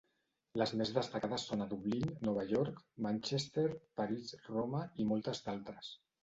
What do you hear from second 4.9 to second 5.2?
i